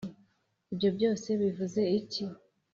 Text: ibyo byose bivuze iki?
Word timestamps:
ibyo 0.73 0.89
byose 0.97 1.27
bivuze 1.41 1.81
iki? 1.99 2.23